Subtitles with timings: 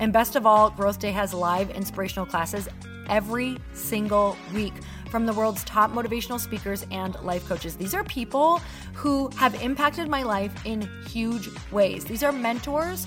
[0.00, 2.68] And best of all, Growth Day has live inspirational classes
[3.10, 4.72] every single week
[5.10, 7.76] from the world's top motivational speakers and life coaches.
[7.76, 8.62] These are people
[8.94, 12.06] who have impacted my life in huge ways.
[12.06, 13.06] These are mentors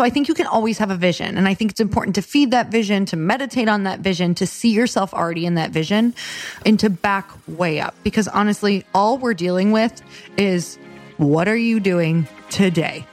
[0.00, 1.36] So I think you can always have a vision.
[1.36, 4.46] And I think it's important to feed that vision, to meditate on that vision, to
[4.46, 6.14] see yourself already in that vision
[6.64, 7.94] and to back way up.
[8.02, 10.00] Because honestly, all we're dealing with
[10.38, 10.78] is
[11.18, 13.04] what are you doing today?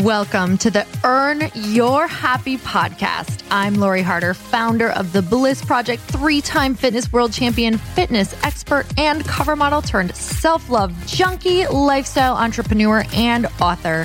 [0.00, 3.42] Welcome to the Earn Your Happy podcast.
[3.50, 8.84] I'm Lori Harder, founder of the Bliss Project, three time fitness world champion, fitness expert,
[8.98, 14.04] and cover model turned self love junkie, lifestyle entrepreneur, and author.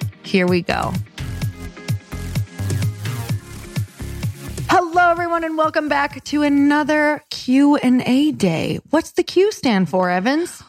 [0.31, 0.93] Here we go.
[4.69, 8.79] Hello everyone and welcome back to another Q&A day.
[8.91, 10.63] What's the Q stand for, Evans?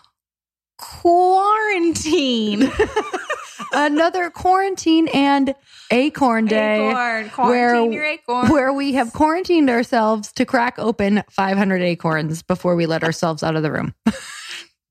[0.78, 2.72] Quarantine.
[3.72, 5.54] another quarantine and
[5.92, 7.30] acorn day Acorn.
[7.48, 7.86] Where,
[8.26, 13.54] where we have quarantined ourselves to crack open 500 acorns before we let ourselves out
[13.54, 13.94] of the room.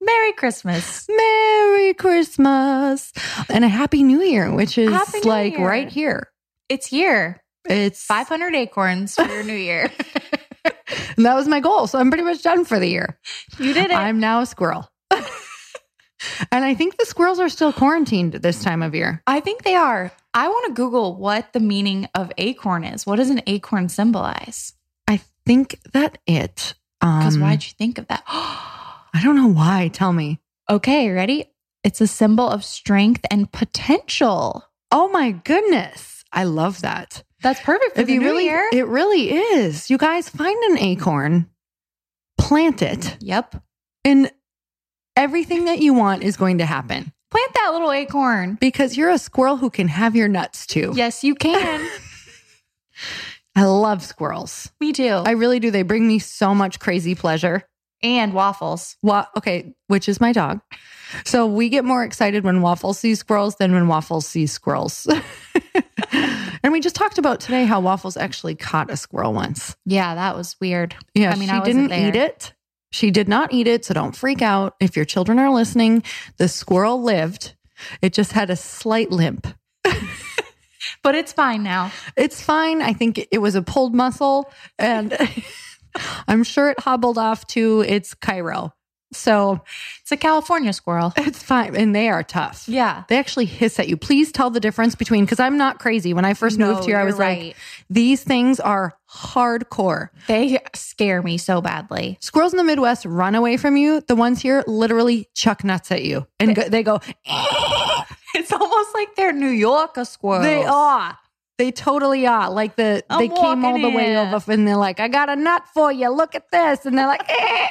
[0.02, 1.08] Merry Christmas.
[1.08, 3.14] Merry Christmas
[3.50, 4.92] and a happy new year, which is
[5.24, 5.68] like Year.
[5.68, 6.32] right here.
[6.70, 7.44] It's here.
[7.70, 9.92] It's 500 acorns for your new year.
[10.66, 11.86] and that was my goal.
[11.86, 13.20] So I'm pretty much done for the year.
[13.60, 13.96] You did it.
[13.96, 14.90] I'm now a squirrel.
[15.12, 15.26] and
[16.52, 19.22] I think the squirrels are still quarantined this time of year.
[19.28, 20.12] I think they are.
[20.34, 23.06] I want to Google what the meaning of acorn is.
[23.06, 24.74] What does an acorn symbolize?
[25.08, 26.74] I think that it.
[27.00, 28.24] Because Um, why'd you think of that?
[29.14, 29.90] I don't know why.
[29.94, 30.40] Tell me.
[30.70, 31.46] okay, ready?
[31.84, 34.64] It's a symbol of strength and potential.
[34.92, 36.24] Oh my goodness.
[36.32, 37.24] I love that.
[37.42, 38.70] That's perfect for if the new really, year.
[38.72, 39.90] it really is.
[39.90, 41.50] You guys find an acorn,
[42.38, 43.56] plant it, yep.
[44.06, 44.32] and
[45.16, 48.58] everything that you want is going to happen Plant that little acorn.
[48.62, 50.94] because you're a squirrel who can have your nuts too.
[50.96, 51.90] Yes, you can.
[53.56, 54.70] I love squirrels.
[54.80, 55.24] Me too.
[55.26, 55.72] I really do.
[55.72, 57.64] They bring me so much crazy pleasure.
[58.04, 58.98] And waffles.
[59.02, 60.62] Wa- okay, which is my dog.
[61.26, 65.08] So we get more excited when Waffles sees squirrels than when Waffles sees squirrels.
[66.64, 69.76] and we just talked about today how Waffles actually caught a squirrel once.
[69.86, 70.96] Yeah, that was weird.
[71.14, 72.54] Yeah, I mean, she I didn't eat it.
[72.92, 74.76] She did not eat it, so don't freak out.
[74.80, 76.04] If your children are listening,
[76.38, 77.56] the squirrel lived.
[78.02, 79.48] It just had a slight limp.
[81.04, 81.92] But it's fine now.
[82.16, 82.82] It's fine.
[82.82, 85.18] I think it was a pulled muscle, and
[86.28, 88.74] I'm sure it hobbled off to its Cairo.
[89.14, 89.60] So
[90.04, 91.12] It's a California squirrel.
[91.18, 91.76] it's fine.
[91.76, 92.64] And they are tough.
[92.70, 93.04] Yeah.
[93.10, 93.98] They actually hiss at you.
[93.98, 96.14] Please tell the difference between, because I'm not crazy.
[96.14, 97.58] When I first No, moved here, I was like,
[97.90, 100.12] these things are hardcore.
[100.28, 102.18] They scare me so badly.
[102.22, 104.00] Squirrels in the Midwest run away from you.
[104.00, 106.26] The ones here literally chuck nuts at you.
[106.40, 107.02] And go, they go,
[108.34, 110.46] It's almost like they're New Yorker squirrels.
[110.46, 111.18] they are.
[111.62, 112.50] They totally are.
[112.50, 114.34] Like the I'm they came all the way in.
[114.34, 116.10] over and they're like, I got a nut for you.
[116.10, 116.88] Look at this.
[116.88, 117.68] And they're like, eh.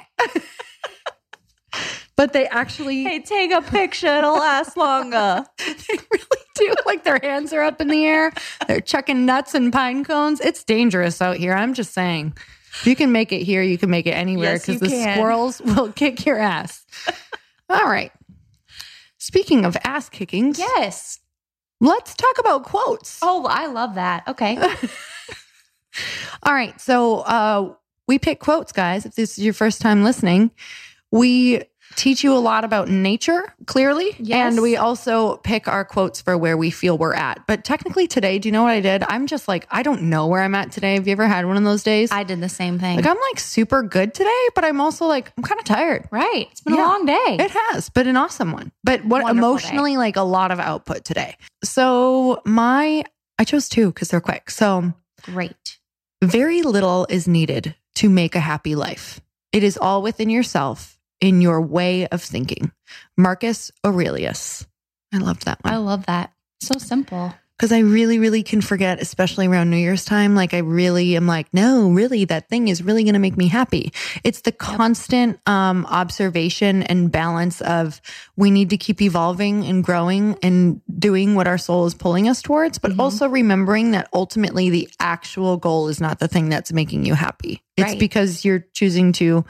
[2.16, 4.06] but they actually Hey, take a picture.
[4.06, 5.44] It'll last longer.
[5.58, 6.72] they really do.
[6.87, 8.32] Like their hands are up in the air.
[8.69, 10.40] They're chucking nuts and pine cones.
[10.40, 11.52] It's dangerous out here.
[11.52, 12.34] I'm just saying.
[12.75, 15.16] If you can make it here, you can make it anywhere because you the can.
[15.16, 16.87] squirrels will kick your ass.
[17.69, 18.12] All right.
[19.19, 21.19] Speaking of ass kickings, yes.
[21.80, 23.18] Let's talk about quotes.
[23.22, 24.26] Oh, I love that.
[24.28, 24.56] Okay.
[26.42, 26.78] All right.
[26.80, 27.74] So uh,
[28.06, 29.04] we pick quotes, guys.
[29.06, 30.50] If this is your first time listening,
[31.10, 31.62] we
[31.96, 34.14] teach you a lot about nature, clearly.
[34.19, 34.52] Yes.
[34.54, 37.46] And we also pick our quotes for where we feel we're at.
[37.46, 39.02] But technically, today, do you know what I did?
[39.08, 40.94] I'm just like, I don't know where I'm at today.
[40.94, 42.10] Have you ever had one of those days?
[42.12, 42.96] I did the same thing.
[42.96, 46.08] like, I'm like super good today, but I'm also like, I'm kind of tired.
[46.10, 46.48] right.
[46.50, 46.87] It's been Yeah.
[46.87, 47.37] a long day.
[47.40, 48.72] It has, but an awesome one.
[48.84, 51.37] But what Wonderful emotionally, like a lot of output today.
[51.64, 53.04] So my,
[53.38, 54.50] I chose two because they're quick.
[54.50, 54.92] So
[55.22, 55.78] Great.
[56.22, 59.20] very little is needed to make a happy life.
[59.52, 62.72] It is all within yourself, in your way of thinking.
[63.17, 64.67] Marcus Aurelius.
[65.12, 66.32] I loved that I love that.
[66.61, 67.34] So simple.
[67.58, 70.34] because I really, really can forget, especially around New Year's time.
[70.34, 73.49] Like, I really am like, no, really, that thing is really going to make me
[73.49, 73.93] happy.
[74.25, 78.00] It's the constant um, observation and balance of
[78.37, 82.40] we need to keep evolving and growing and doing what our soul is pulling us
[82.40, 83.00] towards, but Mhm.
[83.00, 87.62] also remembering that ultimately the actual goal is not the thing that's making you happy.
[87.76, 87.99] It's Right.
[87.99, 89.44] because you're choosing to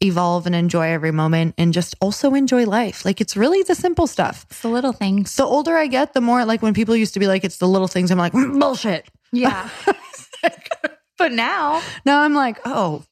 [0.00, 3.04] evolve and enjoy every moment and just also enjoy life.
[3.04, 5.34] Like, it's really the simple stuff It's the little things.
[5.36, 7.66] the older I get, the more like when people used to be like, it's the
[7.68, 9.08] little things, I'm like, "Mm, bullshit.
[9.32, 9.68] yeah.
[11.18, 13.04] but now Now I'm like, oh,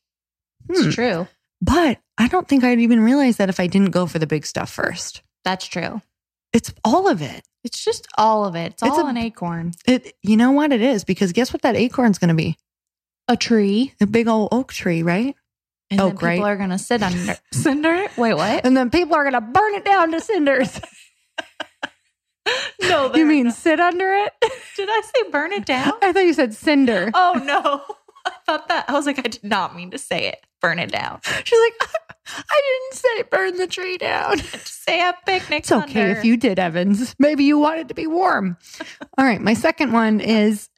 [0.68, 0.90] it's hmm.
[0.90, 1.26] true.
[1.60, 4.46] but I don't think I'd even realize that if I didn't go for the big
[4.46, 5.22] stuff first.
[5.44, 6.00] That's true.
[6.52, 7.42] It's all of it.
[7.64, 8.72] It's just all of it.
[8.74, 9.72] It's, It's all a- an acorn.
[9.86, 11.04] It, you know what it is?
[11.04, 12.56] Because guess what that acorn's going to be?
[13.28, 13.92] A tree.
[14.00, 15.34] A big old oak tree, right?
[15.90, 16.34] And Oh, then great.
[16.36, 18.06] people are gonna sit under cinder.
[18.16, 18.64] Wait, what?
[18.66, 20.80] And then people are going to burn it down to cinders.
[22.82, 24.32] No, you mean sit under it?
[24.76, 25.94] did I say burn it down?
[26.00, 27.10] I thought you said cinder.
[27.12, 27.82] Oh no.
[28.24, 30.46] I thought that I was like, I did not mean to say it.
[30.60, 31.20] Burn it down.
[31.42, 31.90] She's like,
[32.28, 32.60] I
[32.90, 34.38] didn't say burn the tree down.
[34.38, 35.70] Say have picnics.
[35.70, 36.18] It's okay under.
[36.20, 37.16] if you did, Evans.
[37.18, 38.56] Maybe you wanted to be warm.
[39.18, 39.40] All right.
[39.40, 40.68] My second one is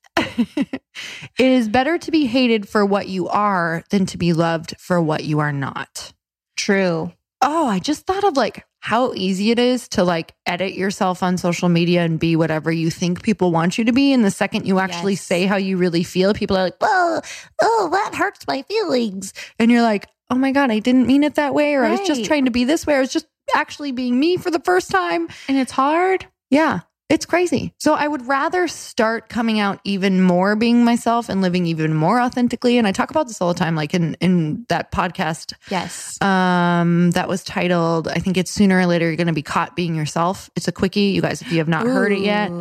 [1.38, 5.00] it is better to be hated for what you are than to be loved for
[5.00, 6.12] what you are not.
[6.57, 7.12] True.
[7.40, 11.37] Oh, I just thought of like how easy it is to like edit yourself on
[11.37, 14.12] social media and be whatever you think people want you to be.
[14.12, 15.23] And the second you actually Yes.
[15.23, 17.23] say how you really feel, people are like, well,
[17.62, 19.33] oh, that hurts my feelings.
[19.59, 21.75] And you're like, oh my God, I didn't mean it that way.
[21.75, 22.95] Or I was just trying to be this way.
[22.95, 25.28] or I was just actually being me for the first time.
[25.49, 26.26] And it's hard.
[26.50, 27.73] Yeah, it's crazy.
[27.79, 32.21] So I would rather start coming out even more being myself and living even more
[32.21, 32.77] authentically.
[32.77, 36.21] And I talk about this all the time, like in in that podcast Yes.
[36.21, 39.95] um that was titled, I think it's sooner or later you're gonna be caught being
[39.95, 40.50] yourself.
[40.57, 41.12] It's a quickie.
[41.12, 42.53] You guys, if you have not heard it yet,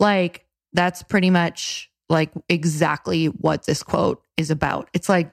[0.00, 4.88] like that's pretty much like exactly what this quote is about.
[4.92, 5.32] It's like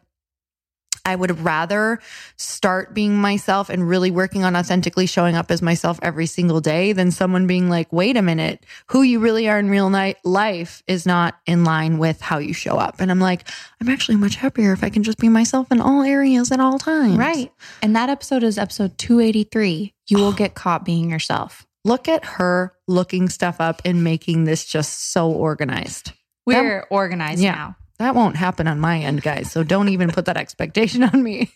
[1.05, 1.99] I would rather
[2.37, 6.93] start being myself and really working on authentically showing up as myself every single day
[6.93, 9.89] than someone being like, wait a minute, who you really are in real
[10.23, 12.95] life is not in line with how you show up.
[12.99, 13.47] And I'm like,
[13.79, 16.77] I'm actually much happier if I can just be myself in all areas at all
[16.79, 17.17] times.
[17.17, 17.51] Right.
[17.81, 19.93] And that episode is episode 283.
[20.09, 21.65] You will get caught being yourself.
[21.83, 26.11] Look at her looking stuff up and making this just so organized.
[26.45, 27.53] We're organized Yeah.
[27.55, 27.75] now.
[28.01, 29.51] That won't happen on my end, guys.
[29.51, 31.51] So don't even put that expectation on me.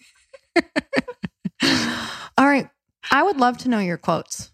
[2.38, 2.70] All right.
[3.12, 4.52] I would love to know your quotes.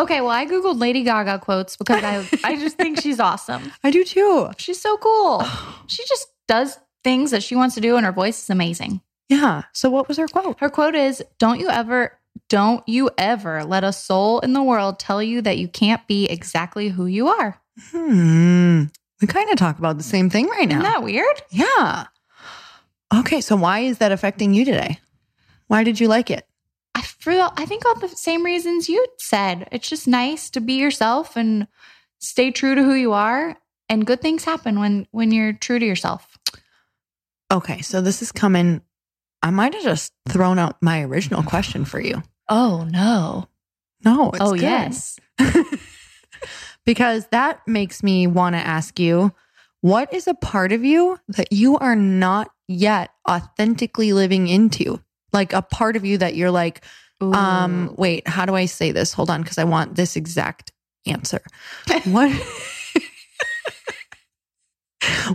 [0.00, 3.72] Okay, well, I Googled Lady Gaga quotes because I, I just think she's awesome.
[3.84, 4.50] I do too.
[4.58, 5.44] She's so cool.
[5.86, 9.00] She just does things that she wants to do, and her voice is amazing.
[9.30, 9.62] Yeah.
[9.72, 10.60] So what was her quote?
[10.60, 12.18] Her quote is Don't you ever,
[12.50, 16.26] don't you ever let a soul in the world tell you that you can't be
[16.26, 17.58] exactly who you are.
[17.90, 18.84] Hmm.
[19.20, 20.80] We kind of talk about the same thing right now.
[20.80, 21.42] Isn't that weird?
[21.50, 22.06] Yeah.
[23.12, 23.40] Okay.
[23.40, 25.00] So why is that affecting you today?
[25.66, 26.46] Why did you like it?
[26.94, 29.68] I feel, I think all the same reasons you said.
[29.72, 31.66] It's just nice to be yourself and
[32.18, 33.56] stay true to who you are.
[33.88, 36.38] And good things happen when when you're true to yourself.
[37.50, 37.80] Okay.
[37.80, 38.82] So this is coming.
[39.42, 42.22] I might have just thrown out my original question for you.
[42.48, 43.48] Oh no.
[44.04, 44.30] No.
[44.30, 44.60] It's oh good.
[44.60, 45.18] yes.
[46.88, 49.30] because that makes me want to ask you
[49.82, 54.98] what is a part of you that you are not yet authentically living into?
[55.30, 56.82] Like a part of you that you're like,
[57.20, 59.12] um, wait, how do I say this?
[59.12, 60.72] Hold on, because I want this exact
[61.04, 61.42] answer.
[62.06, 62.32] what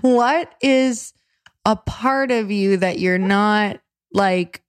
[0.01, 1.13] what is
[1.65, 3.79] a part of you that you're not
[4.11, 4.63] like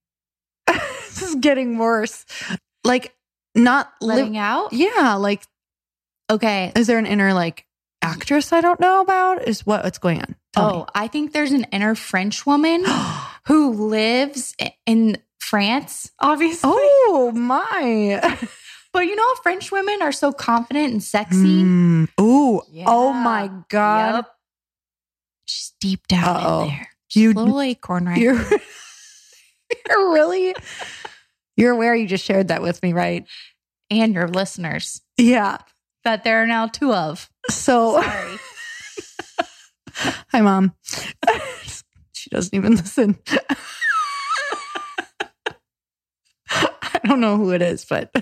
[0.66, 2.26] this is getting worse.
[2.84, 3.14] Like
[3.54, 4.74] not letting living out.
[4.74, 5.46] yeah, like
[6.30, 6.72] Okay.
[6.74, 7.66] is there an inner like
[8.02, 9.46] actress I don't know about?
[9.46, 10.34] Is what what's going on?
[10.52, 12.84] Tell oh, I think there's an inner French woman
[13.46, 14.54] who lives
[14.86, 16.70] in France, obviously.
[16.72, 18.38] oh my.
[18.92, 21.64] But you know, French women are so confident and sexy.
[21.64, 22.08] Mm.
[22.20, 22.62] Ooh.
[22.70, 22.84] Yeah.
[22.86, 24.14] Oh my god.
[24.18, 24.26] Yep.
[25.46, 26.62] She's deep down Uh-oh.
[26.62, 26.88] in there.
[27.08, 28.36] She's You- a little acorn right You're
[29.88, 30.54] You're really
[31.56, 33.26] You're aware you just shared that with me, right?
[33.90, 35.58] and your listeners Yeah.
[36.04, 37.30] That there are now two of.
[37.50, 38.38] So Sorry.
[40.32, 40.74] Hi mom.
[42.12, 43.18] she doesn't even listen.
[46.50, 48.14] I don't know who it is, but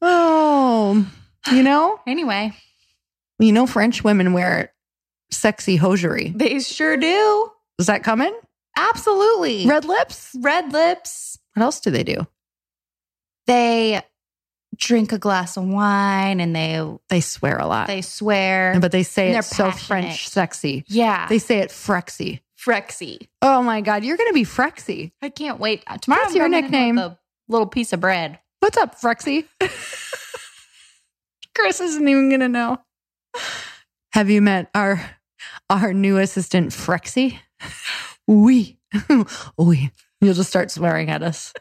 [0.00, 1.06] oh,
[1.50, 2.52] you know, anyway,
[3.38, 4.72] you know, French women wear
[5.30, 6.32] sexy hosiery.
[6.34, 7.50] they sure do.
[7.78, 8.34] Is that coming?
[8.76, 9.66] Absolutely.
[9.66, 10.34] Red lips.
[10.40, 11.38] Red lips.
[11.54, 12.26] What else do they do?
[13.46, 14.02] They
[14.76, 18.78] drink a glass of wine and they They swear a lot, they swear.
[18.80, 19.70] but they say it's so.
[19.70, 20.84] French sexy.
[20.88, 21.26] yeah.
[21.28, 22.40] They say it frexy.
[22.58, 23.28] Frexy.
[23.42, 25.12] Oh my god, you're gonna be frexy.
[25.22, 25.84] I can't wait.
[25.86, 26.98] Uh, Tomorrow That's I'm your nickname.
[26.98, 27.18] a
[27.48, 28.38] little piece of bread.
[28.60, 29.44] What's up, frexy?
[31.54, 32.78] Chris isn't even gonna know.
[34.12, 35.00] Have you met our
[35.70, 37.38] our new assistant, Frexy?
[38.28, 38.76] Oui,
[39.56, 39.92] oui.
[40.20, 41.52] You'll just start swearing at us.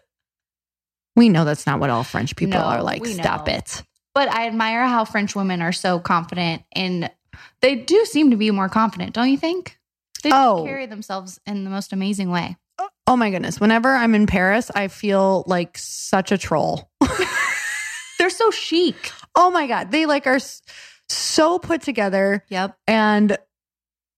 [1.16, 3.06] We know that's not what all French people No, are like.
[3.06, 3.84] Stop it.
[4.14, 7.10] But I admire how French women are so confident and
[7.62, 9.78] they do seem to be more confident, don't you think?
[10.24, 10.64] They Oh.
[10.66, 12.56] carry themselves in the most amazing way.
[12.80, 13.60] Oh, oh my goodness.
[13.60, 16.90] Whenever I'm in Paris, I feel like such a troll.
[18.20, 19.12] They're so chic.
[19.36, 19.92] Oh my God.
[19.92, 20.40] They like are
[21.10, 22.44] so put together.
[22.50, 22.78] Yep.
[22.88, 23.38] And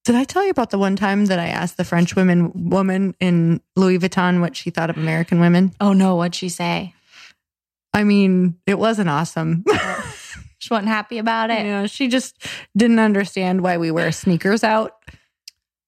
[0.07, 3.13] did I tell you about the one time that I asked the French women woman
[3.19, 5.73] in Louis Vuitton what she thought of American women?
[5.81, 6.93] Oh no, what'd she say?
[7.93, 9.63] I mean, it wasn't awesome.
[10.59, 11.65] She wasn't happy about it.
[11.67, 12.35] yeah, she just
[12.75, 14.93] didn't understand why we wear sneakers out.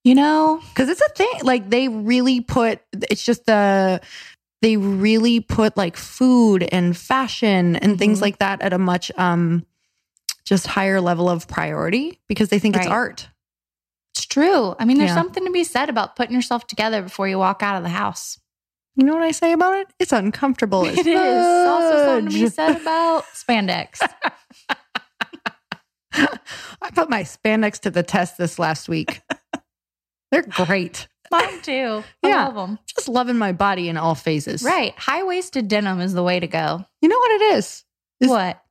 [0.03, 1.39] You know, Cause it's a thing.
[1.41, 3.99] Like they really put it's just the
[4.61, 8.21] they really put like food and fashion and things Mhm.
[8.21, 9.65] like that at a much um
[10.45, 13.27] just higher level of priority because they think it's art.
[14.19, 14.75] It's true.
[14.77, 15.15] I mean, there's Yeah.
[15.15, 18.37] something to be said about putting yourself together before you walk out of the house.
[18.95, 19.87] You know what I say about it?
[19.97, 20.83] It's uncomfortable.
[20.85, 23.99] It is also something to be said about spandex.
[26.11, 29.21] I put my spandex to the test this last week.
[30.31, 31.07] They're great.
[31.31, 32.03] Mine too.
[32.23, 32.45] I Yeah.
[32.47, 32.79] love them.
[32.87, 34.63] Just loving my body in all phases.
[34.63, 34.93] Right.
[34.97, 36.83] High waisted denim is the way to go.
[37.01, 37.85] You know what it is?
[38.19, 38.61] Is- what?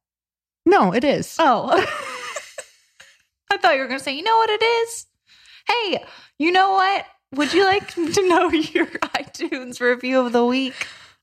[0.66, 1.36] No, it is.
[1.38, 1.70] Oh.
[3.50, 5.06] I thought you were going to say, you know what it is?
[5.68, 6.04] Hey,
[6.38, 7.04] you know what?
[7.34, 10.74] Would you like to know your iTunes review of the week?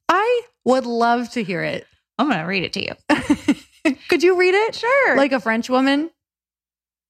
[0.07, 1.85] I would love to hear it.
[2.17, 3.95] I'm going to read it to you.
[4.07, 4.75] Could you read it?
[4.75, 5.17] Sure.
[5.17, 6.11] Like a French woman?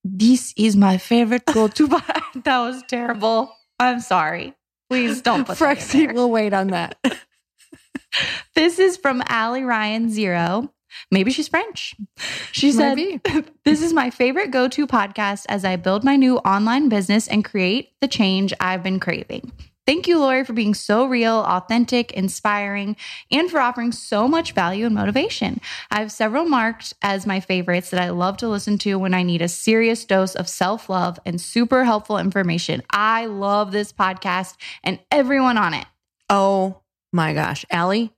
[0.08, 1.88] this is my favorite go to.
[1.88, 3.52] that was terrible.
[3.80, 4.54] I'm sorry.
[4.88, 5.58] Please don't put.
[5.58, 6.96] Frexy will wait on that.
[8.54, 10.72] This is from Allie Ryan Zero.
[11.10, 11.94] Maybe she's French.
[12.52, 12.98] She said.
[13.64, 17.44] This is my favorite go to podcast as I build my new online business and
[17.44, 19.50] create the change I've been craving.
[19.86, 22.96] Thank you, Lori, for being so real, authentic, inspiring,
[23.30, 25.60] and for offering so much value and motivation.
[25.92, 29.22] I have several marked as my favorites that I love to listen to when I
[29.22, 32.82] need a serious dose of self love and super helpful information.
[32.90, 35.86] I love this podcast and everyone on it.
[36.28, 37.64] Oh my gosh.
[37.70, 38.12] Allie,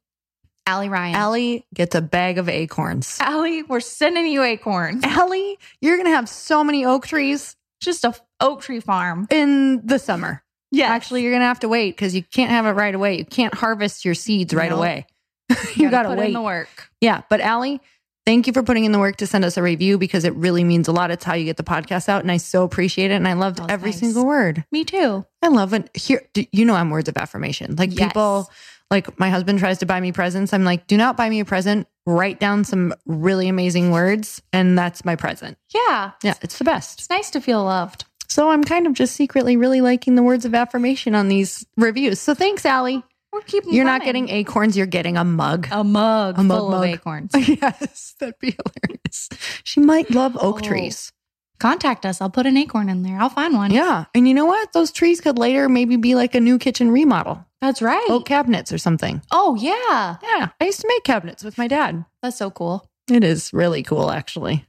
[0.68, 1.14] Allie Ryan.
[1.14, 3.16] Allie gets a bag of acorns.
[3.20, 5.02] Allie, we're sending you acorns.
[5.02, 9.26] Allie, you're going to have so many oak trees Just a oak tree farm.
[9.30, 10.42] in the summer.
[10.70, 10.88] Yeah.
[10.88, 13.16] Actually, you're going to have to wait because you can't have it right away.
[13.18, 14.78] You can't harvest your seeds right Nope.
[14.78, 15.06] away.
[15.76, 16.26] you got to put wait.
[16.26, 16.90] in the work.
[17.00, 17.22] Yeah.
[17.30, 17.80] But Allie,
[18.26, 20.64] thank you for putting in the work to send us a review because it really
[20.64, 21.10] means a lot.
[21.10, 22.20] It's how you get the podcast out.
[22.20, 23.14] And I so appreciate it.
[23.14, 24.00] And I loved oh, every nice.
[24.00, 24.66] single word.
[24.70, 25.24] Me too.
[25.40, 25.88] I love it.
[25.96, 27.76] Here, do- you know, I'm words of affirmation.
[27.76, 28.08] Like Yes.
[28.08, 28.50] people,
[28.90, 30.52] like my husband tries to buy me presents.
[30.52, 31.86] I'm like, do not buy me a present.
[32.06, 35.58] Write down some really amazing words, and that's my present.
[35.74, 36.12] Yeah.
[36.22, 37.00] Yeah, it's the best.
[37.00, 38.06] It's nice to feel loved.
[38.28, 42.18] So I'm kind of just secretly really liking the words of affirmation on these reviews.
[42.20, 43.02] So thanks, Allie.
[43.30, 44.74] We're keeping You're not getting acorns.
[44.76, 45.68] You're getting a mug.
[45.70, 46.84] a mug A mug full mug.
[46.84, 47.30] of acorns.
[47.48, 49.28] yes, that'd be hilarious.
[49.64, 50.66] She might love oak Oh.
[50.66, 51.12] trees.
[51.58, 52.20] Contact us.
[52.22, 53.20] I'll put an acorn in there.
[53.20, 53.70] I'll find one.
[53.70, 54.72] Yeah, and you know what?
[54.72, 58.06] Those trees could later maybe be like a new kitchen remodel, That's right.
[58.08, 59.20] oak cabinets or something.
[59.32, 60.16] Oh, yeah.
[60.22, 62.04] Yeah, I used to make cabinets with my dad.
[62.22, 62.88] That's so cool.
[63.10, 64.64] It is really cool, actually.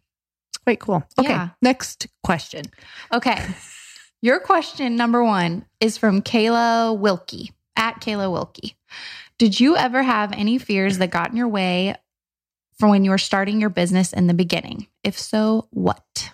[0.50, 1.03] It's quite cool.
[1.19, 1.50] Okay, Yeah.
[1.62, 2.65] next question.
[3.13, 3.46] Okay.
[4.22, 8.75] Your question number one is from Kayla Wilkie at Kayla Wilkie.
[9.38, 11.96] Did you ever have any fears that got in your way
[12.77, 14.88] for when you were starting your business in the beginning?
[15.05, 16.31] If so, what?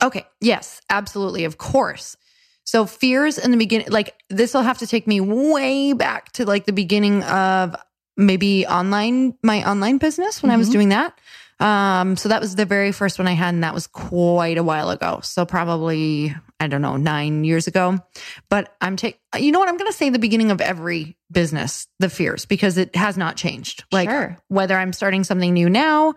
[0.00, 2.16] Okay, yes, absolutely, of course.
[2.64, 6.44] So fears in the beginning, like this will have to take me way back to
[6.46, 7.76] like the beginning of
[8.16, 10.72] maybe online, my online business when I was Mhm.
[10.72, 11.18] doing that.
[11.60, 14.62] Um, so that was the very first one I had, and that was quite a
[14.62, 15.20] while ago.
[15.22, 18.00] So probably, I don't know, nine years ago.
[18.48, 19.68] But I'm taking, you know what?
[19.68, 23.36] I'm going to say the beginning of every business, the fears, because it has not
[23.36, 23.84] changed.
[23.92, 24.36] Like Sure.
[24.48, 26.14] whether I'm starting something new now,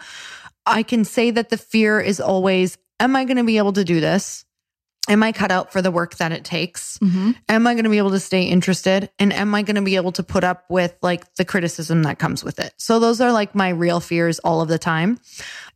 [0.66, 3.84] I can say that the fear is always, am I going to be able to
[3.86, 4.44] do this?
[5.10, 6.98] Am I cut out for the work that it takes?
[6.98, 7.32] Mm-hmm.
[7.48, 9.10] Am I going to be able to stay interested?
[9.20, 12.20] And am I going to be able to put up with like the criticism that
[12.20, 12.74] comes with it?
[12.78, 15.20] So those are like my real fears all of the time.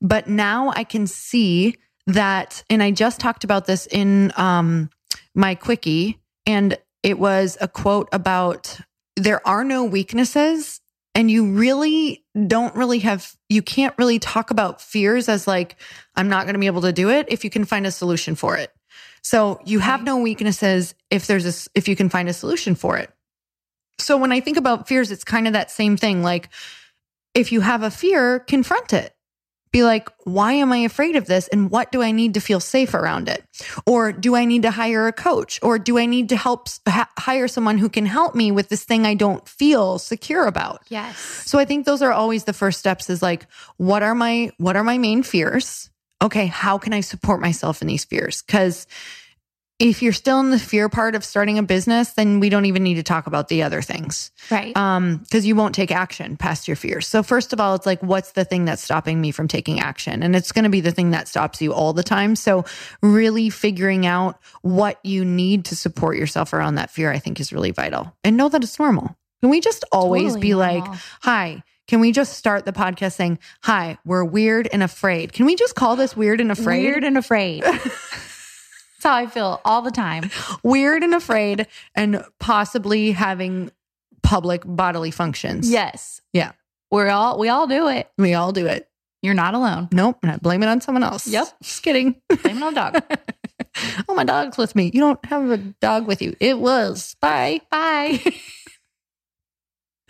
[0.01, 4.89] But now I can see that, and I just talked about this in um,
[5.33, 8.79] my quickie, and it was a quote about
[9.15, 10.81] there are no weaknesses.
[11.13, 15.75] And you really don't really have, you can't really talk about fears as like,
[16.15, 18.35] I'm not going to be able to do it if you can find a solution
[18.35, 18.71] for it.
[19.21, 22.97] So you have no weaknesses if there's a, if you can find a solution for
[22.97, 23.11] it.
[23.99, 26.23] So when I think about fears, it's kind of that same thing.
[26.23, 26.49] Like
[27.33, 29.15] if you have a fear, confront it.
[29.71, 31.47] Be like, why am I afraid of this?
[31.47, 33.41] And what do I need to feel safe around it?
[33.85, 35.59] Or do I need to hire a coach?
[35.63, 38.83] Or do I need to help ha- hire someone who can help me with this
[38.83, 40.81] thing I don't feel secure about?
[40.89, 41.17] Yes.
[41.17, 44.75] So I think those are always the first steps is like, what are my, what
[44.75, 45.90] are my main fears?
[46.21, 46.47] Okay.
[46.47, 48.41] How can I support myself in these fears?
[48.41, 48.87] Cause
[49.81, 52.83] if you're still in the fear part of starting a business, then we don't even
[52.83, 54.29] need to talk about the other things.
[54.51, 54.77] Right.
[54.77, 57.07] Um, because you won't take action past your fears.
[57.07, 60.21] So first of all, it's like, what's the thing that's stopping me from taking action?
[60.21, 62.35] And it's going to be the thing that stops you all the time.
[62.35, 62.63] So
[63.01, 67.51] really figuring out what you need to support yourself around that fear, I think is
[67.51, 68.15] really vital.
[68.23, 69.17] And know that it's normal.
[69.41, 70.83] Can we just always Totally be like,
[71.21, 75.33] hi, can we just start the podcast saying, hi, we're weird and afraid?
[75.33, 76.83] Can we just call this weird and afraid?
[76.85, 77.63] Weird and afraid.
[77.63, 80.31] That's how I feel all the time.
[80.63, 83.71] weird and afraid and possibly having
[84.23, 85.69] public bodily functions.
[85.69, 86.21] Yes.
[86.31, 86.53] Yeah.
[86.91, 88.09] We're all we all do it.
[88.17, 88.89] We all do it.
[89.21, 89.89] You're not alone.
[89.91, 90.25] Nope.
[90.41, 91.27] Blame it on someone else.
[91.27, 91.45] Yep.
[91.61, 92.21] Just kidding.
[92.41, 93.03] Blame it on a dog.
[94.07, 94.91] oh, my dog's with me.
[94.93, 96.37] You don't have a dog with you.
[96.39, 97.17] It was.
[97.19, 97.59] Bye.
[97.69, 98.21] Bye.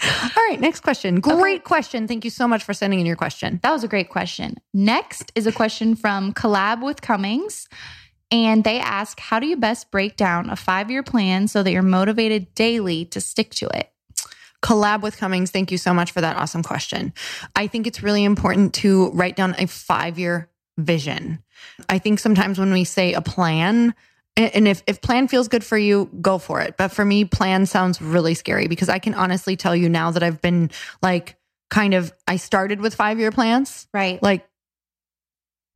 [0.24, 0.60] All right.
[0.60, 1.20] Next question.
[1.20, 2.08] Great question.
[2.08, 3.60] Thank you so much for sending in your question.
[3.62, 4.58] That was a great question.
[4.74, 7.68] Next is a question from Collab with Cummings.
[8.32, 11.72] And they ask, how do you best break down a five year plan so that
[11.72, 13.92] you're motivated daily to stick to it?
[14.64, 15.52] Collab with Cummings.
[15.52, 17.14] Thank you so much for that awesome question.
[17.56, 21.44] I think it's really important to write down a five year vision.
[21.90, 23.94] I think sometimes when we say a plan,
[24.38, 26.78] and if, if plan feels good for you, go for it.
[26.78, 30.24] But for me, plan sounds really scary because I can honestly tell you now that
[30.24, 31.36] I've been like
[31.70, 34.22] kind of, I started with five year plans, Right.
[34.24, 34.48] like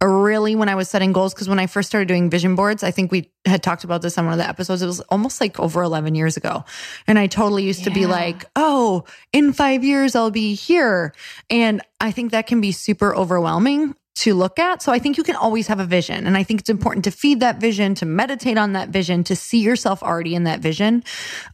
[0.03, 1.33] really when I was setting goals.
[1.33, 4.17] Cause when I first started doing vision boards, I think we had talked about this
[4.17, 4.81] on one of the episodes.
[4.81, 6.63] It was almost like over 11 years ago.
[7.07, 11.13] And I totally used to be like, oh, in five years, I'll be here.
[11.49, 14.82] And I think that can be super overwhelming to look at.
[14.82, 16.25] So I think you can always have a vision.
[16.25, 19.36] And I think it's important to feed that vision, to meditate on that vision, to
[19.36, 21.04] see yourself already in that vision,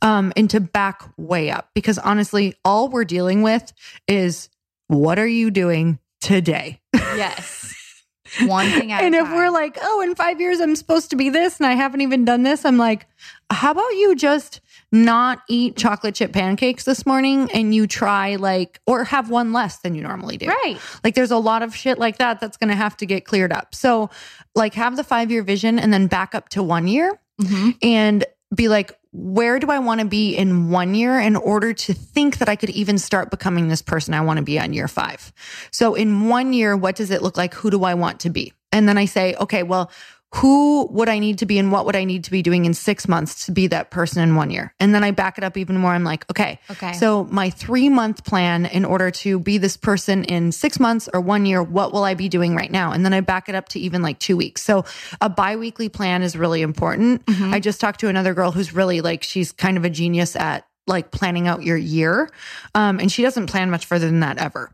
[0.01, 1.69] um, and to back way up.
[1.73, 3.73] Because honestly, all we're dealing with
[4.07, 4.49] is
[4.87, 6.79] what are you doing today?
[6.93, 7.75] yes.
[8.45, 9.35] One thing at and if time.
[9.35, 12.23] we're like, oh, in five years I'm supposed to be this and I haven't even
[12.23, 13.05] done this, I'm like,
[13.49, 18.79] how about you just not eat chocolate chip pancakes this morning and you try like,
[18.85, 20.47] or have one less than you normally do.
[20.47, 20.77] Right.
[21.03, 23.53] Like there's a lot of shit like that that's going to have to get cleared
[23.53, 23.73] up.
[23.73, 24.09] So,
[24.53, 27.77] like, have the five year vision and then back up to one year Mhm.
[27.81, 31.93] and be like, where do I want to be in one year in order to
[31.93, 34.87] think that I could even start becoming this person I want to be on year
[34.89, 35.31] five?
[35.71, 37.53] So, in one year, what does it look like?
[37.55, 38.51] Who do I want to be?
[38.73, 39.89] And then I say, okay, well,
[40.35, 42.73] who would I need to be and what would I need to be doing in
[42.73, 44.73] six months to be that person in one year?
[44.79, 45.91] And then I back it up even more.
[45.91, 46.93] I'm like, okay, Okay.
[46.93, 51.19] so my three month plan in order to be this person in six months or
[51.19, 52.93] one year, what will I be doing right now?
[52.93, 54.61] And then I back it up to even like two weeks.
[54.61, 54.85] So
[55.19, 57.25] a biweekly plan is really important.
[57.25, 57.53] Mhm.
[57.53, 60.65] I just talked to another girl who's really like, she's kind of a genius at
[60.87, 62.29] like planning out your year.
[62.73, 64.71] Um, and she doesn't plan much further than that ever.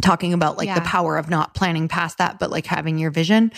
[0.00, 3.52] Talking about like the power of not planning past that, but like having your vision.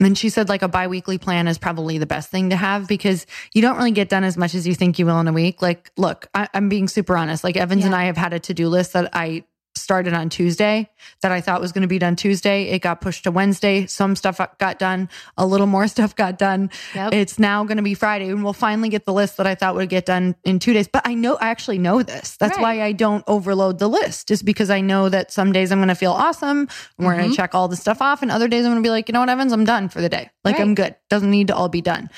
[0.00, 3.26] And she said like a biweekly plan is probably the best thing to have because
[3.54, 5.62] you don't really get done as much as you think you will in a week.
[5.62, 7.44] Like, look, I, I'm being super honest.
[7.44, 9.44] Like Evans and I have had a to do list that I
[9.88, 10.86] started on Tuesday
[11.22, 12.64] that I thought was going to be done Tuesday.
[12.64, 13.86] It got pushed to Wednesday.
[13.86, 15.08] Some stuff got done.
[15.38, 16.68] A little more stuff got done.
[16.94, 17.14] Yep.
[17.14, 19.74] It's now going to be Friday and we'll finally get the list that I thought
[19.76, 20.88] would get done in two days.
[20.88, 22.36] But I know, I actually know this.
[22.36, 22.62] That's Right.
[22.80, 25.88] why I don't overload the list is because I know that some days I'm going
[25.88, 26.68] to feel awesome.
[26.98, 27.30] and We're going Mhm.
[27.30, 28.20] to check all the stuff off.
[28.20, 30.02] And other days I'm going to be like, you know what, Evans, I'm done for
[30.02, 30.28] the day.
[30.52, 30.94] Like I'm good.
[31.10, 32.10] Doesn't need to all be done.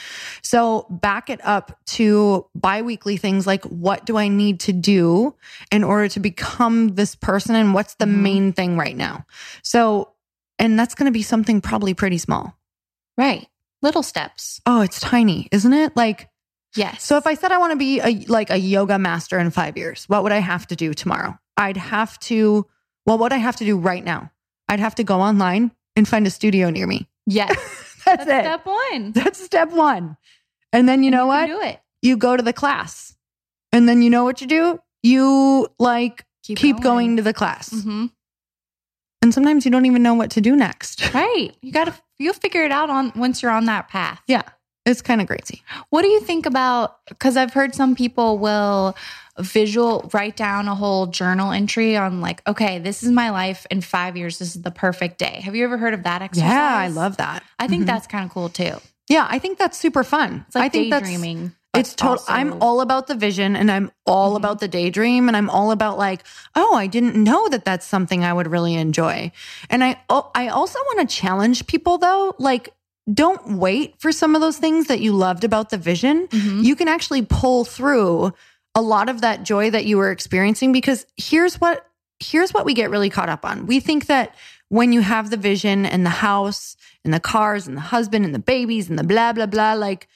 [0.42, 5.34] So back it up to biweekly things like what do I need to do
[5.70, 8.14] in order to become this person and what's the Mhm.
[8.22, 9.24] main thing right now?
[9.62, 10.12] So,
[10.58, 12.56] and that's going to be something probably pretty small.
[13.16, 13.46] Right.
[13.82, 14.60] Little steps.
[14.66, 15.96] Oh, it's tiny, isn't it?
[15.96, 16.28] Like,
[16.76, 17.02] Yes.
[17.02, 19.76] so if I said I want to be a like a yoga master in 5
[19.76, 21.38] years, what would I have to do tomorrow?
[21.56, 22.66] I'd have to
[23.06, 24.30] well, what would I have to do right now?
[24.68, 27.08] I'd have to go online and find a studio near me.
[27.26, 27.56] yes.
[28.16, 28.44] That's, That's it.
[28.44, 29.12] step one.
[29.12, 30.16] That's step 1.
[30.72, 31.46] And then you know what?
[31.48, 31.80] can do it.
[32.02, 33.16] you go to the class.
[33.72, 34.78] And then you know what you do?
[35.02, 37.16] You like keep, going.
[37.16, 37.70] to the class.
[37.82, 38.06] hmm
[39.22, 41.12] And sometimes you don't even know what to do next.
[41.14, 41.50] Right.
[41.62, 44.20] You got to, you'll figure it out on once you're on that path.
[44.26, 44.42] yeah.
[44.86, 45.62] It's kind of crazy.
[45.90, 46.96] What do you think about?
[47.06, 48.96] Because I've heard some people will
[49.42, 53.80] visual write down a whole journal entry on like, okay, this is my life in
[53.80, 54.38] five years.
[54.38, 55.40] This is the perfect day.
[55.44, 56.48] Have you ever heard of that exercise?
[56.50, 57.42] Yeah, I love that.
[57.58, 57.86] I think Mhm.
[57.86, 58.74] that's kind of cool too.
[59.08, 60.44] Yeah, I think that's super fun.
[60.46, 61.52] It's like I think that's daydreaming.
[61.72, 64.36] but it's total also- i'm all about the vision and i'm all Mhm.
[64.38, 66.24] about the daydream and i'm all about like
[66.56, 69.30] oh i didn't know that that's something i would really enjoy
[69.68, 72.70] and i oh, i also want to challenge people though like
[73.12, 76.64] don't wait for some of those things that you loved about the vision Mhm.
[76.64, 78.32] you can actually pull through
[78.74, 81.86] a lot of that joy that you were experiencing because here's what
[82.20, 84.34] here's what we get really caught up on we think that
[84.68, 88.34] when you have the vision and the house and the cars and the husband and
[88.34, 90.08] the babies and the blah blah blah like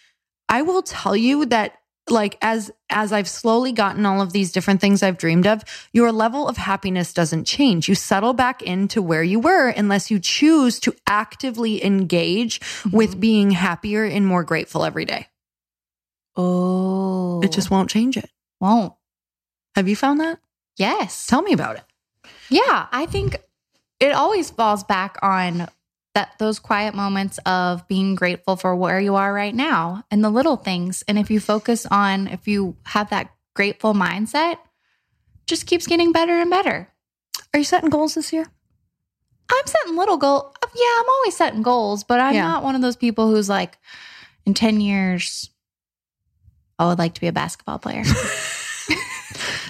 [0.49, 1.79] I will tell you that
[2.11, 5.63] like as as I've slowly gotten all of these different things I've dreamed of,
[5.93, 7.89] your level of happiness doesn't change.
[7.89, 12.97] You settle back into where you were unless you choose to actively engage mm-hmm.
[12.97, 15.29] with being happier and more grateful every day.
[16.37, 18.29] Oh, It just won't change it.
[18.65, 18.95] Won't.
[19.77, 20.39] Have you found that?
[20.79, 21.27] Yes.
[21.27, 21.85] Tell me about it.
[22.49, 23.37] Yeah, I think
[24.01, 25.69] it always falls back on
[26.15, 30.31] that those quiet moments of being grateful for where you are right now and the
[30.31, 31.03] little things.
[31.09, 34.57] And if you focus on if you have that grateful mindset,
[35.47, 36.89] just keeps getting better and better.
[37.53, 38.47] Are you setting goals this year?
[39.53, 40.55] I'm setting little goals.
[40.75, 42.43] Yeah, I'm always setting goals, but I'm Yeah.
[42.49, 43.77] not one of those people who's like
[44.47, 45.51] in 10 years
[46.79, 48.03] I would like to be a basketball player.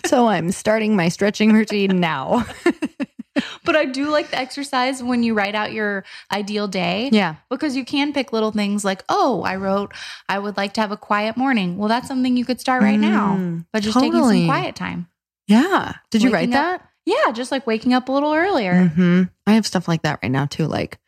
[0.07, 2.47] so I'm starting my stretching routine now.
[3.65, 7.09] but I do like the exercise when you write out your ideal day.
[7.13, 7.37] yeah.
[7.51, 9.93] because you can pick little things like, oh, I wrote,
[10.29, 11.77] I would like to have a quiet morning.
[11.79, 15.09] Well, that's something you could start right now, Mm, but just taking some quiet time.
[15.49, 15.95] Yeah.
[16.11, 16.89] Did you write up- that?
[17.07, 18.87] Yeah, just like waking up a little earlier.
[18.89, 20.67] hmm I have stuff like that right now too.
[20.67, 20.99] Like,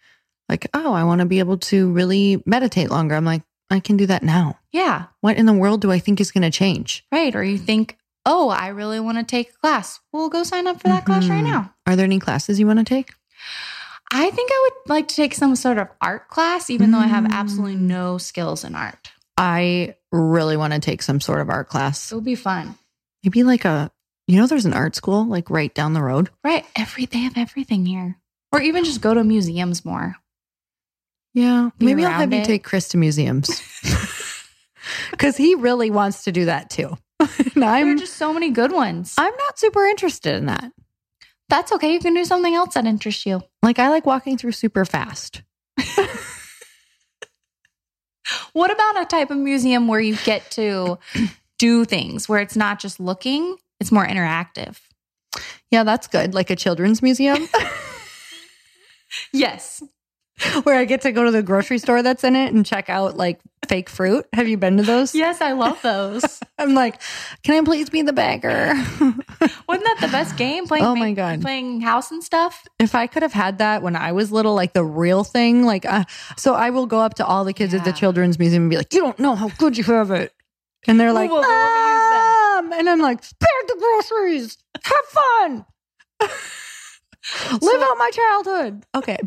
[0.48, 3.14] like, oh, I want to be able to really meditate longer.
[3.14, 4.58] I'm like, I can do that now.
[4.72, 7.04] Yeah, What in the world do I think is going to change?
[7.10, 7.34] right.
[7.34, 10.00] Or you think, oh, I really want to take a class.
[10.12, 11.48] We'll go sign up for that class right Mhm.
[11.50, 11.74] now.
[11.86, 13.14] Are there any classes you want to take?
[14.12, 17.06] I think I would like to take some sort of art class, even though I
[17.06, 17.80] have absolutely Mm.
[17.82, 19.10] no skills in art.
[19.38, 22.10] I really want to take some sort of art class.
[22.12, 22.76] It would be fun.
[23.24, 23.90] Maybe like a,
[24.26, 26.30] you know, there's an art school like right down the road.
[26.44, 26.64] Right.
[26.76, 28.16] Every they have everything here.
[28.52, 30.16] Or even just go to museums more.
[31.34, 31.70] Yeah.
[31.78, 33.50] Be Maybe I'll have around you take Chris to museums.
[35.10, 36.96] Because he really wants to do that too.
[37.20, 39.14] and There are just so many good ones.
[39.18, 40.72] I'm not super interested in that.
[41.48, 41.92] That's okay.
[41.92, 43.42] You can do something else that interests you.
[43.62, 45.42] Like I like walking through super fast.
[48.52, 50.98] What about a type of museum where you get to
[51.58, 54.78] do things where it's not just looking, it's more interactive.
[55.70, 56.34] Yeah, that's good.
[56.34, 57.48] Like a children's museum
[59.32, 59.82] Yes.
[60.64, 63.16] where I get to go to the grocery store that's in it and check out
[63.16, 64.26] like fake fruit.
[64.34, 65.14] Have you been to those?
[65.14, 66.40] Yes, I love those.
[66.58, 67.00] I'm like,
[67.42, 68.72] can I please be the beggar?
[68.98, 70.66] Wasn't that the best game?
[70.66, 71.40] Playing Oh my God.
[71.40, 72.66] playing house and stuff.
[72.78, 75.86] if I could have had that when I was little, like the real thing, like,
[75.86, 76.04] uh,
[76.36, 78.76] so I will go up to all the kids at the children's museum and be
[78.76, 80.32] like, you don't know how good you have it.
[80.86, 82.60] And they're like, Well, let me use that.
[82.64, 82.72] Mom!
[82.74, 84.58] And I'm like, bag the groceries.
[84.84, 85.66] Have fun.
[87.60, 88.84] Live out my childhood.
[88.94, 89.18] Okay.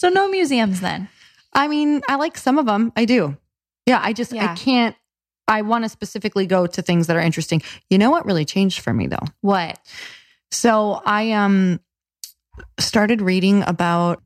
[0.00, 1.10] So no museums then.
[1.52, 2.90] I mean, I like some of them.
[2.96, 3.36] I do.
[3.84, 4.00] Yeah.
[4.02, 4.96] I just, I can't,
[5.46, 7.60] I want to specifically go to things that are interesting.
[7.90, 9.26] You know what really changed for me though?
[9.42, 9.78] What?
[10.50, 11.80] So I um
[12.78, 14.22] started reading about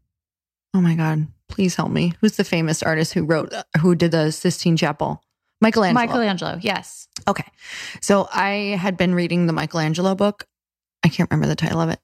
[0.75, 2.13] oh my god, please help me.
[2.21, 5.25] Who's the famous artist who wrote who did the Sistine Chapel?
[5.61, 6.07] Michelangelo.
[6.07, 6.59] Michelangelo.
[6.61, 7.09] Yes.
[7.27, 7.51] Okay.
[8.01, 10.47] So I had been reading the Michelangelo book.
[11.03, 11.99] I can't remember the title of it.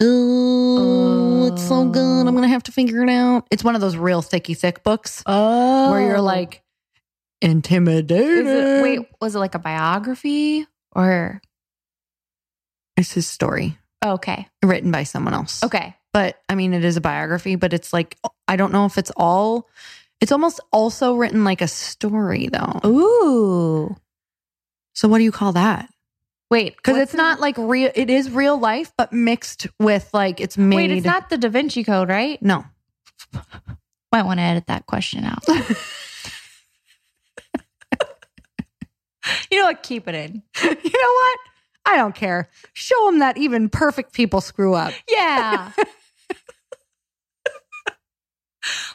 [0.00, 1.88] Oh, it's so oh.
[1.88, 2.26] good.
[2.26, 3.46] I'm going to have to figure it out.
[3.50, 5.90] It's one of those real thicky thick books Oh.
[5.90, 6.22] where you're oh.
[6.22, 6.62] like
[7.40, 8.46] intimidated.
[8.46, 11.40] It, wait, was it like a biography or?
[12.96, 14.48] It's his story oh, Okay.
[14.64, 15.62] written by someone else.
[15.62, 15.94] Okay.
[16.12, 18.16] but I mean, it is a biography, but it's like,
[18.48, 19.68] I don't know if it's all,
[20.20, 22.80] it's almost also written like a story though.
[22.84, 23.96] Ooh.
[24.94, 25.88] So what do you call that?
[26.50, 30.40] Wait, Because it's the- not like real, it is real life, but mixed with like
[30.40, 30.76] it's made.
[30.76, 32.40] Wait, it's not the Da Vinci Code, right?
[32.42, 32.64] No.
[34.12, 35.42] Might want to edit that question out.
[39.50, 39.82] you know what?
[39.82, 40.42] Keep it in.
[40.62, 41.38] you know what?
[41.84, 42.48] I don't care.
[42.72, 44.92] Show them that even perfect people screw up.
[45.08, 45.72] Yeah.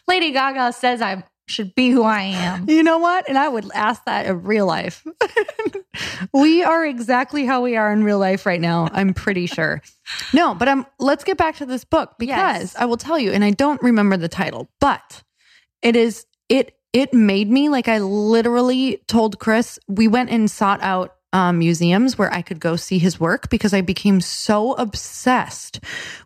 [0.08, 2.70] Lady Gaga says I should be who I am.
[2.70, 3.28] You know what?
[3.28, 5.06] And I would ask that in real life.
[6.34, 8.88] We are exactly how we are in real life right now.
[8.92, 9.82] I'm pretty sure.
[10.34, 12.76] No, but um, let's get back to this book because Yes.
[12.76, 15.24] I will tell you, and I don't remember the title, but
[15.82, 20.82] it is it it made me like I literally told Chris we went and sought
[20.82, 25.80] out um, museums where I could go see his work because I became so obsessed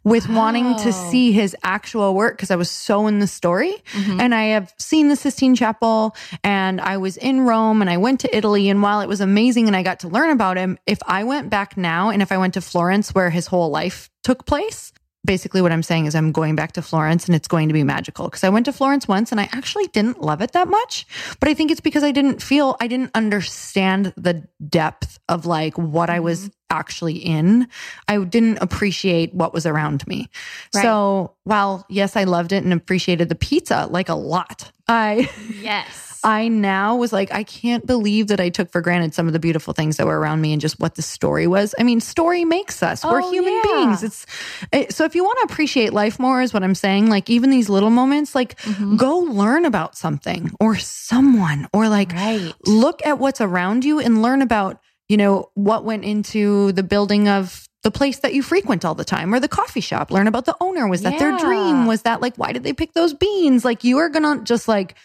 [0.04, 3.74] with wanting to see his actual work because I was so in the story.
[3.93, 4.22] Mhm.
[4.22, 8.20] And I have seen the Sistine Chapel and I was in Rome and I went
[8.22, 8.70] to Italy.
[8.70, 11.50] And while it was amazing and I got to learn about him, if I went
[11.50, 14.91] back now and if I went to Florence where his whole life took place,
[15.28, 17.84] basically what I'm saying is I'm going back to Florence and it's going to be
[17.84, 21.06] magical because I went to Florence once and I actually didn't love it that much.
[21.40, 25.78] But I think it's because I didn't feel, I didn't understand the depth of like
[25.78, 26.52] what I was mm-hmm.
[26.72, 27.68] actually in.
[28.08, 30.30] I didn't appreciate what was around me.
[30.74, 30.82] Right.
[30.82, 35.30] So while yes, I loved it and appreciated the pizza like a lot, I
[35.62, 36.07] Yes.
[36.28, 39.40] I now was like, I can't believe that I took for granted some of the
[39.40, 41.74] beautiful things that were around me and just what the story was.
[41.80, 43.06] I mean, story makes us.
[43.06, 43.62] We're Oh, human yeah.
[43.63, 44.04] beings.
[44.04, 44.26] It's
[44.74, 47.10] it, so if you want to appreciate life more, is what I'm saying.
[47.10, 48.98] Like even these little moments, like Mhm.
[48.98, 52.54] go learn about something or someone, or like right.
[52.66, 57.30] look at what's around you and learn about you know what went into the building
[57.30, 60.44] of the place that you frequent all the time or the coffee shop learn about
[60.44, 63.63] the owner was that their dream was that like why did they pick those beans
[63.63, 64.96] like you are gonna just like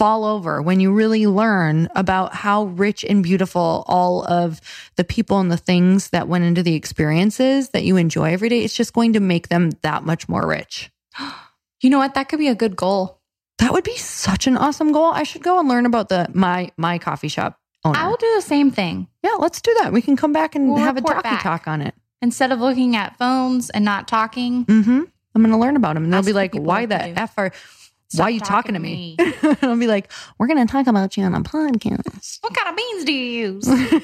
[0.00, 4.60] fall over when you really learn about how rich and beautiful all of
[4.96, 8.64] the people and the things that went into the experiences that you enjoy every day
[8.64, 10.90] it's just going to make them that much more rich
[11.82, 12.12] You know what?
[12.14, 13.20] That could be a good goal.
[13.58, 16.70] that would be such an awesome goal i should go and learn about the my
[16.78, 19.06] my coffee shop owner I will do the same thing.
[19.22, 19.92] yeah, let's do that.
[19.92, 21.42] We can come back and We'll have a talkie back.
[21.42, 21.94] talk on it.
[22.22, 25.02] Instead of looking at phones and not talking, Mm-hmm.
[25.34, 27.52] I'm going to learn about them, and they'll be like, "Why the f are?
[28.12, 29.16] Stop why are you talking, talking to to me?"
[29.62, 32.76] I'll be like, "We're going to talk about you on a podcast." what kind of
[32.76, 33.66] beans do you use?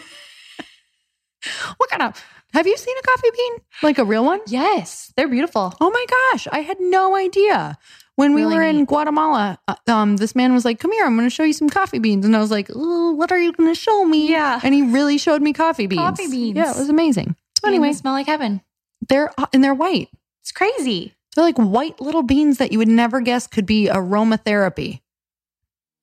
[1.76, 2.22] what kind of?
[2.54, 4.40] Have you seen a coffee bean, like a real one?
[4.46, 5.74] yes, they're beautiful.
[5.80, 7.76] Oh my gosh, I had no idea.
[8.14, 8.88] When we Really were in neat.
[8.88, 11.68] Guatemala, uh, um, this man was like, "Come here, I'm going to show you some
[11.68, 14.58] coffee beans," and I was like, "Oh, what are you going to show me?" Yeah.
[14.62, 16.00] and he really showed me coffee beans.
[16.00, 16.56] Coffee beans.
[16.56, 17.36] Yeah, it was amazing.
[17.60, 18.62] So Anyway, anyway, smell like heaven.
[19.06, 20.08] they're and they're white.
[20.42, 21.12] It's crazy.
[21.36, 25.00] They're like white little beans that you would never guess could be aromatherapy.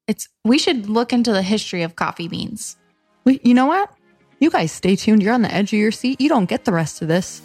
[0.07, 2.77] It's we should look into the history of coffee beans.
[3.25, 3.91] We, you know what?
[4.39, 5.23] You guys stay tuned.
[5.23, 6.21] You're on the edge of your seat.
[6.21, 7.41] You don't get the rest of this.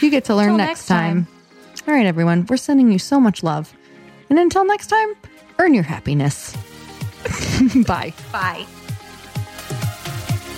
[0.00, 1.26] You get to learn next, next time.
[1.26, 1.88] time.
[1.88, 2.46] All right, everyone.
[2.48, 3.74] We're sending you so much love.
[4.30, 5.14] And until next time,
[5.58, 6.56] earn your happiness.
[7.86, 8.12] Bye.
[8.30, 8.66] Bye.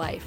[0.00, 0.26] life.